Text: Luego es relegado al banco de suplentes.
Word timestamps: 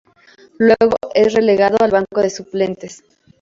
Luego 0.57 0.95
es 1.13 1.31
relegado 1.31 1.77
al 1.79 1.91
banco 1.91 2.21
de 2.21 2.31
suplentes. 2.31 3.03